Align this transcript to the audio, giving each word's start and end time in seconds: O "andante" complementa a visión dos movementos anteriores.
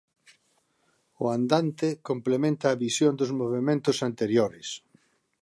O 1.23 1.25
"andante" 1.37 1.87
complementa 2.09 2.65
a 2.69 2.79
visión 2.85 3.13
dos 3.19 3.31
movementos 3.41 3.97
anteriores. 4.09 4.67